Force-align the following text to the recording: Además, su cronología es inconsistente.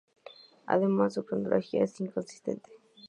Además, 0.65 1.13
su 1.13 1.27
cronología 1.27 1.83
es 1.83 2.01
inconsistente. 2.01 2.71